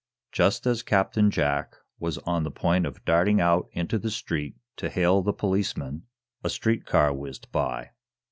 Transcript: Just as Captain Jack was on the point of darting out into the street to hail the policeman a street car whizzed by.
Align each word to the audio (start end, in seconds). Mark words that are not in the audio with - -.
Just 0.31 0.65
as 0.65 0.81
Captain 0.81 1.29
Jack 1.29 1.75
was 1.99 2.17
on 2.25 2.43
the 2.43 2.49
point 2.49 2.87
of 2.87 3.05
darting 3.05 3.39
out 3.39 3.67
into 3.71 3.99
the 3.99 4.09
street 4.09 4.55
to 4.77 4.89
hail 4.89 5.21
the 5.21 5.31
policeman 5.31 6.07
a 6.43 6.49
street 6.49 6.87
car 6.87 7.13
whizzed 7.13 7.51
by. 7.51 7.91